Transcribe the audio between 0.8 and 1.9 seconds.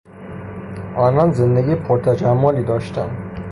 آنان زندگی